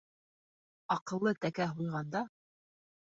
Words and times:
Аҡыллы 0.95 1.33
тәкә 1.45 1.67
һуйғанда 1.75 2.23